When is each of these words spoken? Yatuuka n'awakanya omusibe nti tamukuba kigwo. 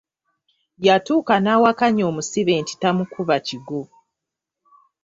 Yatuuka 0.85 1.33
n'awakanya 1.39 2.03
omusibe 2.09 2.53
nti 2.61 2.73
tamukuba 2.81 3.35
kigwo. 3.47 3.81